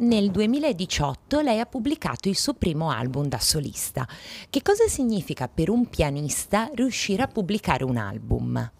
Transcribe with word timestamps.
nel 0.00 0.30
2018 0.30 1.40
lei 1.40 1.60
ha 1.60 1.66
pubblicato 1.66 2.28
il 2.28 2.36
suo 2.36 2.54
primo 2.54 2.90
album 2.90 3.26
da 3.26 3.38
solista. 3.38 4.06
Che 4.48 4.62
cosa 4.62 4.86
significa 4.86 5.48
per 5.52 5.70
un 5.70 5.88
pianista 5.88 6.70
riuscire 6.74 7.22
a 7.22 7.26
pubblicare 7.26 7.84
un 7.84 7.96
album? 7.96 8.70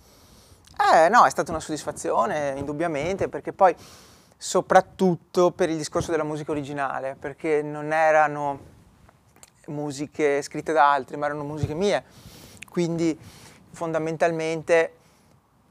Eh, 0.95 1.09
no, 1.09 1.25
è 1.25 1.31
stata 1.31 1.51
una 1.51 1.61
soddisfazione, 1.61 2.55
indubbiamente, 2.57 3.29
perché 3.29 3.53
poi 3.53 3.75
soprattutto 4.37 5.51
per 5.51 5.69
il 5.69 5.77
discorso 5.77 6.11
della 6.11 6.25
musica 6.25 6.53
originale, 6.53 7.17
perché 7.19 7.61
non 7.63 7.93
erano 7.93 8.79
musiche 9.67 10.41
scritte 10.41 10.73
da 10.73 10.91
altri, 10.91 11.17
ma 11.19 11.27
erano 11.27 11.45
musiche 11.45 11.75
mie. 11.75 12.03
Quindi 12.69 13.19
fondamentalmente 13.73 14.95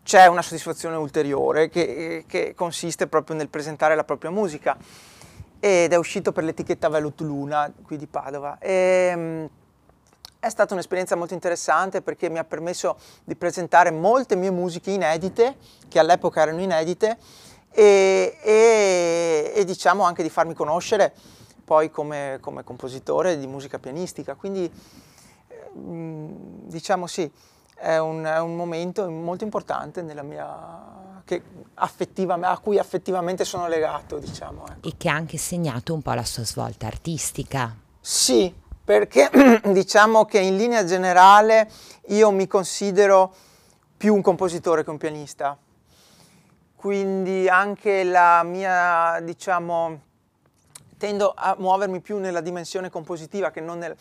c'è 0.03 0.27
una 0.27 0.41
soddisfazione 0.41 0.95
ulteriore 0.95 1.69
che, 1.69 2.23
che, 2.27 2.53
consiste 2.55 3.07
proprio 3.07 3.35
nel 3.35 3.49
presentare 3.49 3.95
la 3.95 4.03
propria 4.03 4.29
musica 4.29 4.77
ed 5.59 5.91
è 5.91 5.95
uscito 5.95 6.31
per 6.31 6.43
l'etichetta 6.43 6.89
Velut 6.89 7.21
Luna 7.21 7.71
qui 7.83 7.97
di 7.97 8.07
Padova. 8.07 8.57
E, 8.59 8.71
ehm, 9.11 9.49
è 10.39 10.49
stata 10.49 10.73
un'esperienza 10.73 11.15
molto 11.17 11.33
interessante 11.33 12.01
perché 12.01 12.29
mi 12.29 12.37
ha 12.37 12.45
permesso 12.45 12.97
di 13.25 13.35
presentare 13.35 13.91
molte 13.91 14.35
mie 14.37 14.51
musiche 14.51 14.91
inedite, 14.91 15.57
che 15.89 15.99
all'epoca 15.99 16.41
erano 16.41 16.61
inedite, 16.61 17.17
e, 17.71 18.37
e, 18.41 19.51
e 19.53 19.65
diciamo 19.65 20.03
anche 20.03 20.23
di 20.23 20.29
farmi 20.29 20.53
conoscere 20.53 21.13
poi 21.65 21.91
come, 21.91 22.39
come 22.41 22.63
compositore 22.63 23.37
di 23.37 23.47
musica 23.47 23.79
pianistica. 23.79 24.35
Quindi 24.35 24.71
mm, 25.77 26.31
diciamo 26.67 27.05
sì, 27.05 27.29
è 27.75 27.97
un, 27.97 28.23
è 28.23 28.39
un, 28.39 28.55
momento 28.55 29.09
molto 29.09 29.43
importante 29.43 30.01
nella 30.01 30.23
mia, 30.23 30.47
a 31.75 32.59
cui 32.59 32.77
affettivamente 32.77 33.45
sono 33.45 33.67
legato, 33.67 34.17
diciamo. 34.17 34.65
Ecco. 34.67 34.87
E 34.87 34.93
che 34.97 35.09
ha 35.09 35.13
anche 35.13 35.37
segnato 35.37 35.93
un 35.93 36.01
po' 36.01 36.13
la 36.13 36.23
sua 36.23 36.43
svolta 36.43 36.87
artistica. 36.87 37.75
Sì, 37.99 38.53
perché 38.83 39.29
diciamo 39.71 40.25
che 40.25 40.39
in 40.39 40.55
linea 40.55 40.83
generale 40.83 41.69
io 42.07 42.31
mi 42.31 42.47
considero 42.47 43.33
più 43.97 44.13
un 44.13 44.21
compositore 44.21 44.83
che 44.83 44.89
un 44.89 44.97
pianista. 44.97 45.57
Quindi 46.75 47.49
anche 47.49 48.03
la 48.03 48.41
mia, 48.43 49.19
diciamo, 49.21 50.01
tendo 50.97 51.33
a 51.35 51.55
muovermi 51.57 51.99
più 51.99 52.17
nella 52.17 52.41
dimensione 52.41 52.89
compositiva 52.89 53.51
che 53.51 53.59
non 53.59 53.79
nella 53.79 53.95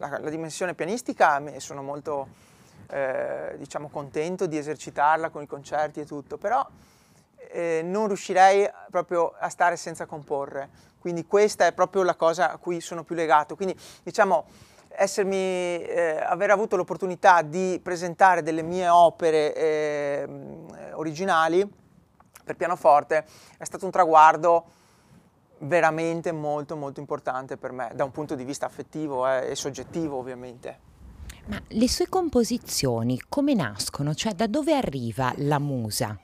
la 0.00 0.30
dimensione 0.30 0.74
pianistica, 0.74 1.42
sono 1.58 1.82
molto 1.82 2.28
eh, 2.90 3.54
diciamo, 3.56 3.88
contento 3.88 4.46
di 4.46 4.56
esercitarla 4.56 5.30
con 5.30 5.42
i 5.42 5.46
concerti 5.46 6.00
e 6.00 6.06
tutto, 6.06 6.36
però 6.36 6.66
eh, 7.50 7.82
non 7.84 8.06
riuscirei 8.06 8.68
proprio 8.90 9.32
a 9.38 9.48
stare 9.48 9.76
senza 9.76 10.06
comporre. 10.06 10.88
Quindi 10.98 11.26
questa 11.26 11.66
è 11.66 11.72
proprio 11.72 12.02
la 12.02 12.14
cosa 12.14 12.52
a 12.52 12.56
cui 12.58 12.80
sono 12.80 13.04
più 13.04 13.14
legato. 13.14 13.56
Quindi 13.56 13.78
diciamo 14.02 14.44
essermi, 14.88 15.36
eh, 15.36 16.20
aver 16.22 16.50
avuto 16.50 16.76
l'opportunità 16.76 17.42
di 17.42 17.80
presentare 17.82 18.42
delle 18.42 18.62
mie 18.62 18.88
opere 18.88 19.54
eh, 19.54 20.28
originali 20.92 21.66
per 22.44 22.56
pianoforte 22.56 23.24
è 23.56 23.64
stato 23.64 23.84
un 23.84 23.90
traguardo 23.90 24.78
veramente 25.58 26.32
molto 26.32 26.74
molto 26.74 27.00
importante 27.00 27.56
per 27.56 27.70
me 27.72 27.90
da 27.94 28.04
un 28.04 28.10
punto 28.10 28.34
di 28.34 28.44
vista 28.44 28.66
affettivo 28.66 29.28
eh, 29.28 29.50
e 29.50 29.54
soggettivo 29.54 30.16
ovviamente. 30.16 30.89
Ma 31.50 31.60
le 31.66 31.88
sue 31.88 32.08
composizioni 32.08 33.20
come 33.28 33.54
nascono? 33.54 34.14
Cioè 34.14 34.34
da 34.34 34.46
dove 34.46 34.72
arriva 34.72 35.32
la 35.38 35.58
musa? 35.58 36.16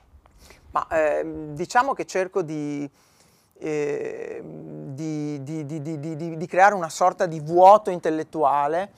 Ma 0.71 0.87
eh, 0.87 1.51
diciamo 1.51 1.93
che 1.93 2.05
cerco 2.05 2.41
di, 2.41 2.89
eh, 3.59 4.41
di, 4.41 5.43
di, 5.43 6.37
di, 6.37 6.45
creare 6.47 6.75
una 6.75 6.87
sorta 6.87 7.25
di 7.25 7.41
vuoto 7.41 7.89
intellettuale 7.89 8.89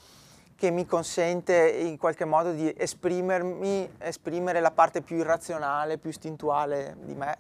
che 0.56 0.69
mi 0.69 0.85
consente 0.85 1.68
in 1.68 1.97
qualche 1.97 2.25
modo 2.25 2.51
di 2.51 2.72
esprimermi, 2.78 3.94
esprimere 3.97 4.59
la 4.59 4.69
parte 4.69 5.01
più 5.01 5.18
irrazionale, 5.18 5.97
più 5.97 6.12
istintuale 6.12 6.95
di 7.06 7.16
me, 7.16 7.38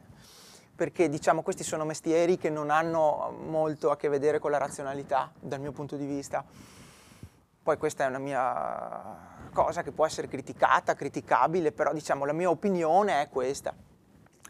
perché 0.75 1.09
diciamo 1.09 1.43
questi 1.43 1.63
sono 1.63 1.85
mestieri 1.85 2.39
che 2.39 2.49
non 2.49 2.71
hanno 2.71 3.37
molto 3.45 3.91
a 3.91 3.97
che 3.97 4.09
vedere 4.09 4.39
con 4.39 4.49
la 4.49 4.57
razionalità 4.57 5.31
dal 5.39 5.59
mio 5.59 5.73
punto 5.73 5.95
di 5.95 6.07
vista 6.07 6.43
poi 7.69 7.77
questa 7.77 8.05
è 8.05 8.07
una 8.07 8.17
mia 8.17 9.49
cosa 9.53 9.83
che 9.83 9.91
può 9.91 10.03
essere 10.03 10.27
criticata, 10.27 10.95
criticabile, 10.95 11.71
però 11.71 11.93
diciamo 11.93 12.25
la 12.25 12.33
mia 12.33 12.49
opinione 12.49 13.21
è 13.21 13.29
questa. 13.29 13.75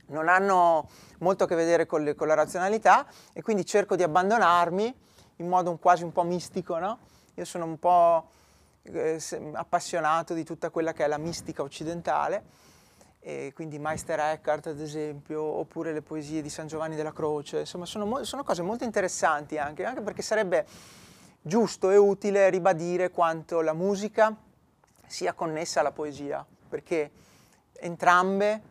Non 0.07 0.29
hanno 0.29 0.87
molto 1.17 1.43
a 1.43 1.47
che 1.47 1.55
vedere 1.55 1.85
con, 1.85 2.01
le, 2.01 2.15
con 2.15 2.27
la 2.27 2.33
razionalità 2.33 3.05
e 3.33 3.41
quindi 3.41 3.65
cerco 3.65 3.97
di 3.97 4.03
abbandonarmi 4.03 4.95
in 5.35 5.49
modo 5.49 5.69
un, 5.69 5.79
quasi 5.79 6.03
un 6.05 6.13
po' 6.13 6.23
mistico, 6.23 6.77
no? 6.77 6.99
Io 7.33 7.43
sono 7.43 7.65
un 7.65 7.77
po' 7.77 8.29
eh, 8.83 9.21
appassionato 9.51 10.33
di 10.33 10.45
tutta 10.45 10.69
quella 10.69 10.93
che 10.93 11.03
è 11.03 11.07
la 11.07 11.17
mistica 11.17 11.61
occidentale, 11.61 12.43
e 13.19 13.51
quindi 13.53 13.79
Meister 13.79 14.17
Eckhart 14.17 14.67
ad 14.67 14.79
esempio, 14.79 15.43
oppure 15.43 15.91
le 15.91 16.01
poesie 16.01 16.41
di 16.41 16.49
San 16.49 16.67
Giovanni 16.67 16.95
della 16.95 17.11
Croce, 17.11 17.59
insomma 17.59 17.85
sono, 17.85 18.23
sono 18.23 18.45
cose 18.45 18.61
molto 18.61 18.85
interessanti 18.85 19.57
anche, 19.57 19.83
anche 19.83 19.99
perché 19.99 20.21
sarebbe 20.21 20.65
giusto 21.41 21.89
e 21.89 21.97
utile 21.97 22.49
ribadire 22.49 23.11
quanto 23.11 23.61
la 23.61 23.73
musica 23.73 24.35
sia 25.05 25.33
connessa 25.33 25.79
alla 25.79 25.91
poesia, 25.91 26.45
perché 26.67 27.11
entrambe 27.73 28.61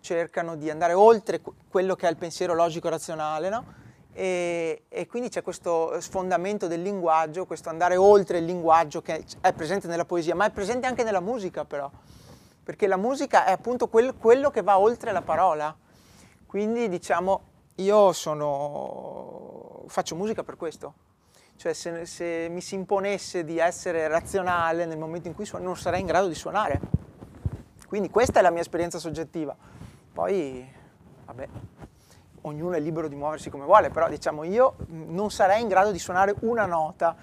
cercano 0.00 0.56
di 0.56 0.70
andare 0.70 0.92
oltre 0.92 1.40
quello 1.68 1.94
che 1.96 2.06
è 2.06 2.10
il 2.10 2.16
pensiero 2.16 2.54
logico-razionale, 2.54 3.48
no? 3.48 3.64
e, 4.12 4.84
e, 4.88 5.06
quindi 5.06 5.28
c'è 5.28 5.42
questo 5.42 6.00
sfondamento 6.00 6.66
del 6.66 6.82
linguaggio, 6.82 7.46
questo 7.46 7.68
andare 7.68 7.96
oltre 7.96 8.38
il 8.38 8.44
linguaggio 8.44 9.02
che 9.02 9.24
è 9.40 9.52
presente 9.52 9.86
nella 9.86 10.04
poesia, 10.04 10.34
ma 10.34 10.46
è 10.46 10.50
presente 10.50 10.86
anche 10.86 11.04
nella 11.04 11.20
musica 11.20 11.64
però, 11.64 11.90
perché 12.62 12.86
la 12.86 12.96
musica 12.96 13.44
è 13.44 13.52
appunto 13.52 13.88
quel, 13.88 14.16
quello 14.16 14.50
che 14.50 14.62
va 14.62 14.78
oltre 14.78 15.12
la 15.12 15.22
parola. 15.22 15.76
Quindi 16.46 16.88
diciamo, 16.88 17.42
io 17.76 18.12
sono, 18.12 19.84
faccio 19.86 20.16
musica 20.16 20.42
per 20.42 20.56
questo, 20.56 20.94
cioè 21.58 21.72
se, 21.72 22.06
se, 22.06 22.46
mi 22.48 22.60
si 22.60 22.76
imponesse 22.76 23.42
di 23.42 23.58
essere 23.58 24.06
razionale 24.06 24.86
nel 24.86 24.96
momento 24.96 25.26
in 25.26 25.34
cui 25.34 25.44
suono, 25.44 25.64
non 25.64 25.76
sarei 25.76 26.00
in 26.00 26.06
grado 26.06 26.28
di 26.28 26.34
suonare. 26.36 26.80
Quindi 27.88 28.10
questa 28.10 28.38
è 28.38 28.42
la 28.42 28.50
mia 28.50 28.60
esperienza 28.60 29.00
soggettiva. 29.00 29.56
Poi, 30.12 30.64
vabbè, 31.24 31.48
ognuno 32.42 32.76
è 32.76 32.80
libero 32.80 33.08
di 33.08 33.16
muoversi 33.16 33.50
come 33.50 33.64
vuole, 33.64 33.90
però 33.90 34.08
diciamo 34.08 34.44
io 34.44 34.76
non 34.86 35.32
sarei 35.32 35.60
in 35.60 35.66
grado 35.66 35.90
di 35.90 35.98
suonare 35.98 36.36
una 36.42 36.64
nota 36.64 37.16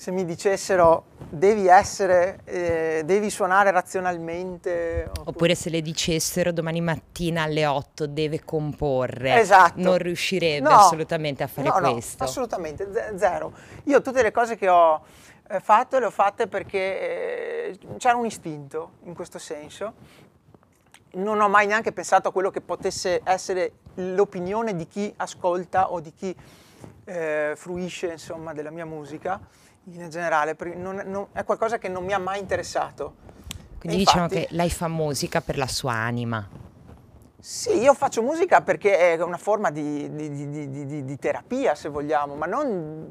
se 0.00 0.12
mi 0.12 0.24
dicessero 0.24 1.08
devi 1.28 1.66
essere, 1.66 2.40
eh, 2.44 3.02
devi 3.04 3.28
suonare 3.28 3.70
razionalmente. 3.70 5.04
Oppure... 5.10 5.28
oppure... 5.28 5.54
se 5.54 5.68
le 5.68 5.82
dicessero 5.82 6.52
domani 6.52 6.80
mattina 6.80 7.42
alle 7.42 7.66
8 7.66 8.06
deve 8.06 8.42
comporre. 8.42 9.38
Esatto. 9.38 9.78
Non 9.78 9.98
riuscirebbe 9.98 10.66
no, 10.66 10.70
assolutamente 10.70 11.42
a 11.42 11.48
fare 11.48 11.68
no, 11.68 11.92
questo. 11.92 12.24
No, 12.24 12.30
assolutamente, 12.30 12.88
zero. 13.16 13.52
Io 13.84 14.00
tutte 14.00 14.22
le 14.22 14.30
cose 14.30 14.56
che 14.56 14.70
ho 14.70 15.04
eh, 15.46 15.60
fatto 15.60 15.98
le 15.98 16.06
ho 16.06 16.10
fatte 16.10 16.46
perché 16.46 16.78
eh, 16.78 17.78
c'era 17.98 18.16
un 18.16 18.24
istinto 18.24 18.92
in 19.02 19.14
questo 19.14 19.38
senso. 19.38 19.92
Non 21.12 21.42
ho 21.42 21.48
mai 21.50 21.66
neanche 21.66 21.92
pensato 21.92 22.28
a 22.28 22.32
quello 22.32 22.48
che 22.48 22.62
potesse 22.62 23.20
essere 23.22 23.72
l'opinione 23.96 24.74
di 24.74 24.88
chi 24.88 25.12
ascolta 25.18 25.92
o 25.92 26.00
di 26.00 26.14
chi 26.14 26.34
eh, 27.04 27.52
fruisce 27.54 28.12
insomma 28.12 28.54
della 28.54 28.70
mia 28.70 28.86
musica 28.86 29.38
in 29.84 29.92
linea 29.92 30.08
generale, 30.08 30.56
non, 30.76 31.02
non, 31.06 31.26
è 31.32 31.44
qualcosa 31.44 31.78
che 31.78 31.88
non 31.88 32.04
mi 32.04 32.12
ha 32.12 32.18
mai 32.18 32.40
interessato. 32.40 33.28
Quindi 33.78 33.98
diciamo 33.98 34.28
che 34.28 34.46
lei 34.50 34.70
fa 34.70 34.88
musica 34.88 35.40
per 35.40 35.56
la 35.56 35.66
sua 35.66 35.92
anima. 35.92 36.46
Sì, 37.38 37.78
io 37.78 37.94
faccio 37.94 38.22
musica 38.22 38.60
perché 38.60 39.14
è 39.14 39.22
una 39.22 39.38
forma 39.38 39.70
di, 39.70 40.14
di, 40.14 40.50
di, 40.50 41.04
di 41.04 41.18
terapia, 41.18 41.74
se 41.74 41.88
vogliamo, 41.88 42.34
ma 42.34 42.44
non... 42.44 43.10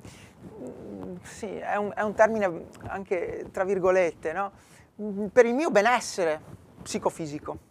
Sì, 1.24 1.48
è 1.48 1.76
un, 1.76 1.92
è 1.96 2.02
un, 2.02 2.14
termine 2.14 2.68
anche 2.88 3.48
tra 3.52 3.64
virgolette, 3.64 4.32
no? 4.32 4.52
Per 5.32 5.46
il 5.46 5.56
mio 5.56 5.72
benessere 5.72 6.40
psicofisico. 6.84 7.69